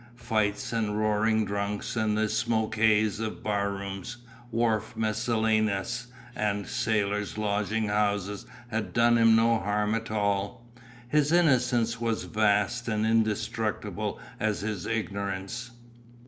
[0.17, 4.17] Fights and roaring drunks and the smoke haze of bar rooms,
[4.49, 10.65] wharf Messalinas and sailors' lodging houses had done him no harm at all.
[11.07, 15.69] His innocence was vast and indestructible as his ignorance.